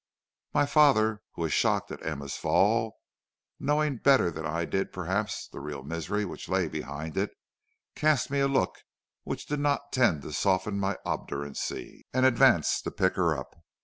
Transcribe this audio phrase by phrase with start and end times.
[0.51, 2.97] "My father, who was shocked at Emma's fall,
[3.59, 7.29] knowing better than I did perhaps the real misery which lay behind it,
[7.93, 8.79] cast me a look
[9.25, 13.55] which did not tend to soften my obduracy, and advanced to pick her up.